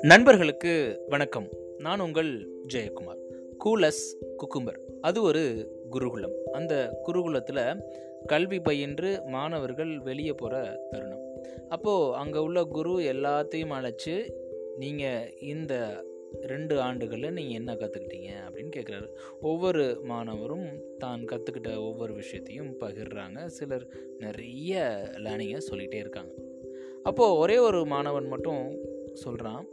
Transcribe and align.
நண்பர்களுக்கு 0.00 1.00
வணக்கம். 1.08 1.48
நான் 1.78 2.00
உங்கள் 2.00 2.48
ஜெயக்குமார் 2.74 3.20
கூலஸ் 3.64 4.16
குக்கும்பர். 4.36 4.78
அது 5.00 5.22
ஒரு 5.22 5.72
குருகுலம். 5.90 6.32
அந்த 6.52 7.00
குருகுலத்தில் 7.06 7.82
கல்வி 8.26 8.60
பயின்று 8.60 9.20
மாணவர்கள் 9.26 9.98
வெளியே 9.98 10.32
போகிற 10.32 10.80
தருணம். 10.90 11.20
அப்போது 11.68 12.14
அங்கே 12.14 12.38
உள்ள 12.38 12.64
குரு 12.64 12.98
எல்லாத்தையும் 12.98 13.90
அழைச்சி 13.90 14.32
நீங்கள் 14.76 15.34
இந்த 15.40 16.04
ரெண்டு 16.40 16.80
ஆண்டுகளில் 16.80 17.32
நீங்கள் 17.32 17.54
என்ன 17.54 17.74
கற்றுக்கிட்டீங்க 17.74 18.28
அப்படின்னு 18.48 18.70
கேட்குறாரு 18.76 19.08
ஒவ்வொரு 19.40 20.00
மாணவரும் 20.04 20.66
தான் 20.98 21.24
கற்றுக்கிட்ட 21.24 21.76
ஒவ்வொரு 21.76 22.14
விஷயத்தையும் 22.14 22.80
பகிர்றாங்க. 22.80 23.46
சிலர் 23.46 23.86
நிறைய 24.18 25.02
லேர்னிங்கை 25.12 25.58
சொல்லிகிட்டே 25.70 25.94
இருக்காங்க. 25.94 26.32
அப்போது 27.02 27.36
ஒரே 27.36 27.58
ஒரு 27.58 27.86
மாணவன் 27.86 28.26
மட்டும் 28.26 28.78
சொல்கிறான் 29.12 29.66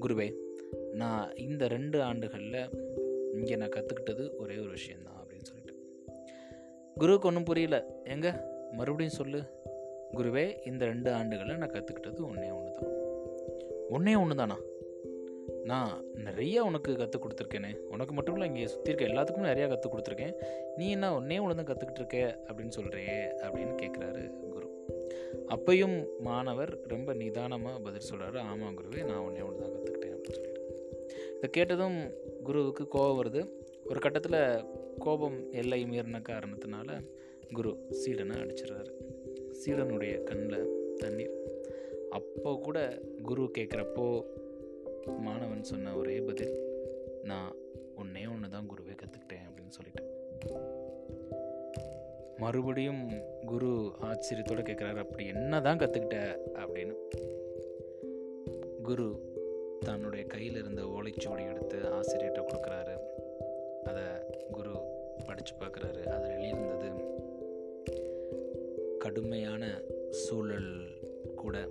குருவே 0.00 0.34
நான் 0.92 1.36
இந்த 1.36 1.68
ரெண்டு 1.68 2.02
ஆண்டுகளில் 2.02 2.68
இங்கே 3.34 3.56
நான் 3.56 3.68
கற்றுக்கிட்டது 3.68 4.36
ஒரே 4.36 4.56
ஒரு 4.56 4.70
விஷயந்தான் 4.70 5.14
அப்படின்னு 5.14 5.42
சொல்லிட்டு. 5.42 5.74
குருவுக்கு 6.94 7.28
ஒன்றும் 7.28 7.44
புரியல. 7.44 8.00
எங்க? 8.04 8.54
மறுபடியும் 8.72 9.12
சொல்லு. 9.12 9.42
குருவே 10.12 10.66
இந்த 10.66 10.84
ரெண்டு 10.84 11.12
ஆண்டுகளில் 11.12 11.56
நான் 11.56 11.70
கற்றுக்கிட்டது 11.70 12.22
ஒன்றே 12.22 12.50
ஒன்று 12.50 12.72
தான் 12.72 12.94
ஒன்றே 13.88 14.14
ஒன்று 14.14 14.34
தானா 14.34 14.58
நான் 15.70 15.92
நிறைய 16.26 16.64
உனக்கு 16.68 16.90
கற்றுக் 16.96 17.24
கொடுத்துருக்கேனே. 17.24 17.70
உனக்கு 17.94 18.12
மட்டும் 18.14 18.34
இல்லை 18.36 18.48
இங்கே 18.50 18.66
சுற்றி 18.72 18.90
இருக்க 18.90 19.04
எல்லாத்துக்குமே 19.10 19.50
நிறையா 19.52 19.68
கற்றுக் 19.68 19.92
கொடுத்துருக்கேன். 19.92 20.34
நீ 20.76 20.86
என்ன 20.90 21.10
ஒன்னே 21.18 21.38
ஒன்று 21.44 21.58
தான் 21.60 21.68
கற்றுக்கிட்டு 21.70 22.02
இருக்க 22.02 22.18
அப்படின்னு 22.48 22.76
சொல்கிறியே 22.78 23.18
அப்படின்னு 23.46 23.74
கேட்குறாரு 23.82 24.22
குரு. 24.54 24.68
அப்பையும் 25.54 25.96
மாணவர் 26.28 26.72
ரொம்ப 26.92 27.14
நிதானமாக 27.22 27.82
பதில் 27.86 28.08
சொல்கிறாரு 28.10 28.38
ஆமாம் 28.50 28.76
குருவே 28.78 29.02
நான் 29.10 29.24
ஒன்றே 29.26 29.42
ஒன்று 29.48 29.62
தான் 29.64 29.74
கற்றுக்கிட்டேன் 29.74 30.14
அப்படின்னு 30.16 30.38
சொல்லிட்டு. 30.38 30.62
இதை 31.36 31.50
கேட்டதும் 31.50 31.98
குருவுக்கு 32.48 32.86
கோபம் 32.88 33.18
வருது. 33.20 33.42
ஒரு 33.84 33.98
கட்டத்தில் 34.06 34.40
கோபம் 34.98 35.38
எல்லை 35.62 35.80
மீறின 35.84 36.20
காரணத்தினால 36.30 36.98
குரு 37.52 37.72
சீடனை 38.00 38.36
அடிச்சிடுறாரு 38.44 38.92
சீடனுடைய 39.60 40.14
கண்ணில் 40.22 40.70
தண்ணீர். 41.02 41.34
அப்போ 42.18 42.50
கூட 42.66 42.78
குரு 43.28 43.44
கேட்குறப்போ 43.58 44.06
மாணவன் 45.06 45.62
சொன்ன 45.62 45.94
ஒரே 45.94 46.20
பதில் 46.20 46.54
நான் 47.22 47.54
ஒன்றே 47.96 48.26
ஒன்று 48.26 48.48
தான் 48.48 48.68
குருவே 48.70 48.92
கற்றுக்கிட்டேன் 48.92 49.46
அப்படின்னு 49.48 49.74
சொல்லிட்டேன். 49.78 50.10
மறுபடியும் 52.36 53.10
குரு 53.46 53.92
ஆச்சரியத்தோடு 54.02 54.62
கேட்குறாரு 54.62 54.96
அப்படி 54.96 55.26
என்ன 55.26 55.60
தான் 55.60 55.78
கற்றுக்கிட்ட 55.78 56.38
அப்படின்னு. 56.54 56.94
குரு 58.82 59.34
தன்னுடைய 59.80 60.26
கையில் 60.26 60.56
இருந்த 60.56 60.82
ஓலைச்சுவடி 60.82 61.48
எடுத்து 61.48 61.78
ஆசிரியர்கிட்ட 61.78 62.42
கொடுக்குறாரு. 62.42 62.98
அதை 63.84 64.02
குரு 64.50 64.70
படித்து 65.26 65.52
பார்க்குறாரு 65.54 66.04
அதில் 66.04 66.30
எழுதியிருந்தது 66.30 67.14
கடுமையான 68.98 69.80
சூழல் 70.10 70.86
கூட 71.36 71.68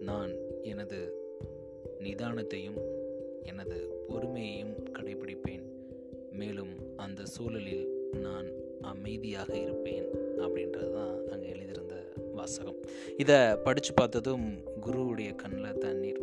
நான் 0.00 0.30
எனது 0.62 1.26
நிதானத்தையும் 2.08 2.80
எனது 3.42 3.76
பொறுமையையும் 4.08 4.74
கடைபிடிப்பேன் 4.92 5.64
மேலும் 6.32 6.74
அந்த 6.96 7.24
சூழலில் 7.24 7.86
நான் 8.20 8.48
அமைதியாக 8.82 9.58
இருப்பேன் 9.58 10.06
அப்படின்றது 10.38 10.90
தான் 10.92 11.14
அங்கே 11.30 11.48
எழுதியிருந்த 11.48 11.96
வாசகம். 12.32 12.78
இதை 13.16 13.56
படித்து 13.56 13.92
பார்த்ததும் 13.94 14.46
குருவுடைய 14.86 15.34
கண்ணில் 15.34 15.78
தண்ணீர். 15.78 16.22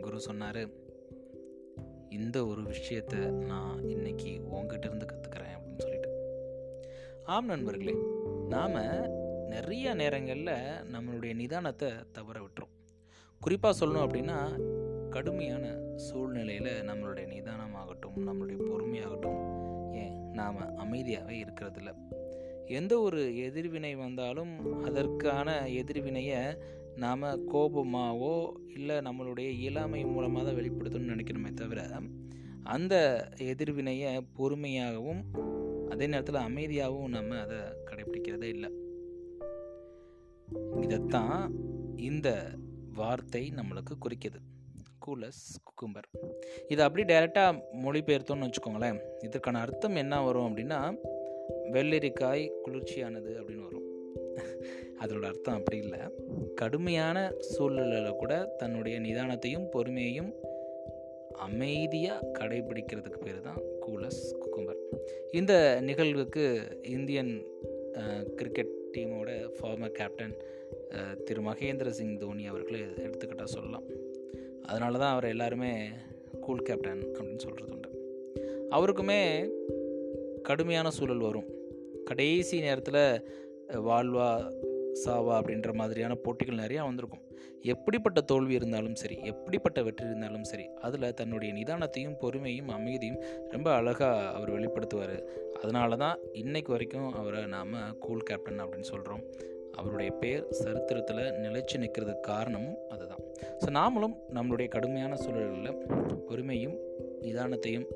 குரு 0.00 0.20
சொன்னார் 0.20 0.62
இந்த 2.08 2.46
ஒரு 2.46 2.62
விஷயத்தை 2.62 3.18
நான் 3.18 3.88
இன்னைக்கு 3.88 4.40
உங்ககிட்ட 4.50 4.86
இருந்து 4.86 5.06
கற்றுக்கிறேன் 5.06 5.54
அப்படின்னு 5.56 5.78
சொல்லிட்டு. 5.78 6.10
ஆம் 7.24 7.46
நண்பர்களே 7.46 7.94
நாம் 8.48 8.80
நிறைய 9.48 9.94
நேரங்களில் 9.94 10.54
நம்மளுடைய 10.92 11.32
நிதானத்தை 11.34 11.90
தவற 12.12 12.40
விட்டுரும் 12.40 12.74
குறிப்பாக 13.40 13.86
சொல்லணும் 13.86 14.04
அப்படின்னா 14.06 14.38
கடுமையான 15.10 15.64
சூழ்நிலையில் 15.96 16.70
நம்மளுடைய 16.88 17.26
நிதானமாகட்டும் 17.34 18.16
நம்மளுடைய 18.16 18.58
பொறுமையாகட்டும் 18.70 19.40
ஏன் 19.94 20.16
நாம் 20.32 20.58
அமைதியாகவே 20.76 21.36
இருக்கிறதில்ல. 21.44 21.92
எந்த 22.66 23.00
ஒரு 23.00 23.36
எதிர்வினை 23.36 23.94
வந்தாலும் 23.94 24.82
அதற்கான 24.84 25.68
எதிர்வினையை 25.68 26.40
நாம் 26.96 27.22
கோபமாகவோ 27.22 28.52
இல்லை 28.74 28.96
நம்மளுடைய 28.96 29.48
இயலாமை 29.50 30.04
மூலமாக 30.04 30.44
தான் 30.44 30.58
வெளிப்படுத்தணும்னு 30.60 31.14
நினைக்கிறோமே 31.14 31.54
தவிர 31.54 31.88
அந்த 32.62 32.94
எதிர்வினையை 33.36 34.24
பொறுமையாகவும் 34.38 35.22
அதே 35.90 36.06
நேரத்தில் 36.06 36.44
அமைதியாகவும் 36.48 37.08
நம்ம 37.08 37.40
அதை 37.40 37.56
கடைபிடிக்கிறதே 37.90 38.48
இல்லை. 38.56 38.70
இதைத்தான் 40.80 41.54
இந்த 41.96 42.28
வார்த்தை 42.94 43.52
நம்மளுக்கு 43.56 43.94
குறிக்கிது. 44.00 44.38
கூலஸ் 45.06 45.44
குக்கும்பர் 45.68 46.08
இதை 46.68 46.82
அப்படி 46.86 47.04
டைரெக்டாக 47.12 47.60
மொழிபெயர்த்தோன்னு 47.84 48.46
வச்சுக்கோங்களேன். 48.46 48.98
இதற்கான 49.24 49.60
அர்த்தம் 49.60 49.96
என்ன 50.02 50.22
வரும் 50.22 50.48
அப்படின்னா 50.48 50.80
வெள்ளரிக்காய் 51.74 52.44
குளிர்ச்சியானது 52.64 53.30
அப்படின்னு 53.40 53.66
வரும். 53.68 53.86
அதோட 55.02 55.24
அர்த்தம் 55.32 55.58
அப்படி 55.60 55.78
இல்லை. 55.84 56.00
கடுமையான 56.54 57.18
சூழ்நிலையில் 57.52 58.20
கூட 58.22 58.34
தன்னுடைய 58.62 59.00
நிதானத்தையும் 59.00 59.66
பொறுமையையும் 59.74 60.30
அமைதியாக 61.46 62.30
கடைபிடிக்கிறதுக்கு 62.38 63.20
பேர் 63.24 63.40
தான் 63.40 63.60
கூலஸ் 63.86 64.22
குக்கும்பர் 64.42 64.80
இந்த 65.30 65.52
நிகழ்வுக்கு 65.82 66.44
இந்தியன் 66.96 67.32
கிரிக்கெட் 68.36 68.74
டீமோட 68.96 69.30
ஃபார்மர் 69.56 69.96
கேப்டன் 69.98 70.34
திரு 71.24 71.40
மகேந்திர 71.42 71.88
சிங் 71.88 72.18
தோனி 72.18 72.46
அவர்களை 72.46 72.80
எடுத்துக்கிட்டால் 72.80 73.54
சொல்லலாம். 73.56 73.86
அதனால 74.64 74.98
தான் 74.98 75.12
அவர் 75.12 75.24
எல்லாருமே 75.24 75.88
கூல் 76.40 76.62
கேப்டன் 76.62 77.04
அப்படின்னு 77.04 77.36
சொல்கிறது 77.36 77.72
உண்டு. 77.72 77.90
அவருக்குமே 78.70 79.48
கடுமையான 80.42 80.90
சூழல் 80.90 81.18
வரும். 81.18 81.48
கடைசி 82.04 82.60
நேரத்தில் 82.60 83.30
வாழ்வா 83.72 84.56
சாவா 85.04 85.34
அப்படின்ற 85.40 85.74
மாதிரியான 85.74 86.14
போட்டிகள் 86.14 86.56
நிறையா 86.56 86.82
வந்திருக்கும். 86.82 87.26
எப்படிப்பட்ட 87.62 88.20
தோல்வி 88.20 88.54
இருந்தாலும் 88.54 88.94
சரி 88.94 89.18
எப்படிப்பட்ட 89.22 89.82
வெற்றி 89.82 90.04
இருந்தாலும் 90.04 90.44
சரி 90.44 90.66
அதில் 90.80 91.14
தன்னுடைய 91.14 91.54
நிதானத்தையும் 91.54 92.16
பொறுமையும் 92.20 92.68
அமைதியும் 92.68 93.22
ரொம்ப 93.48 93.72
அழகாக 93.72 94.28
அவர் 94.28 94.52
வெளிப்படுத்துவார். 94.52 95.22
அதனால 95.62 95.96
தான் 95.96 96.18
இன்றைக்கு 96.32 96.70
வரைக்கும் 96.70 97.14
அவரை 97.14 97.46
நாம் 97.46 97.98
கூல் 97.98 98.20
கேப்டன் 98.20 98.60
அப்படின்னு 98.60 98.80
சொல்கிறோம் 98.80 99.22
அவருடைய 99.72 100.12
பேர் 100.12 100.48
சரித்திரத்தில் 100.50 101.16
நிலைச்சு 101.16 101.78
நிற்கிறதுக்கு 101.78 102.20
காரணமும் 102.20 102.76
அதுதான். 102.88 103.18
ஸோ 103.68 103.70
நாமளும் 103.70 104.14
நம்மளுடைய 104.34 104.68
கடுமையான 104.68 105.16
சூழல்களில் 105.16 105.74
பொறுமையும் 106.28 106.76
நிதானத்தையும் 107.22 107.86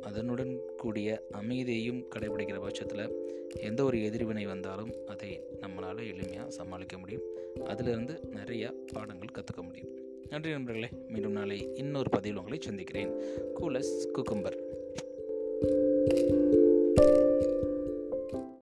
அதனுடன் 0.00 0.60
கூடிய 0.76 1.22
அமைதியையும் 1.30 2.04
கடைபிடிக்கிற 2.14 2.60
பட்சத்தில் 2.60 3.12
எந்த 3.60 3.84
ஒரு 3.84 4.04
எதிர்வினை 4.04 4.46
வந்தாலும் 4.46 4.92
அதை 5.06 5.40
நம்மளால் 5.60 6.00
எளிமையாக 6.12 6.46
சமாளிக்க 6.46 6.98
முடியும். 6.98 7.22
அதிலிருந்து 7.64 8.20
நிறைய 8.34 8.74
பாடங்கள் 8.92 9.34
கற்றுக்க 9.34 9.62
முடியும். 9.62 9.90
நன்றி 10.28 10.50
நண்பர்களே. 10.50 10.88
மீண்டும் 11.08 11.32
நாளை 11.32 11.70
இன்னொரு 11.74 12.08
பதிவில் 12.08 12.38
உங்களை 12.38 12.58
சந்திக்கிறேன். 12.60 13.12
கூலஸ் 13.54 13.94
குக்கும்பர் 14.14 14.58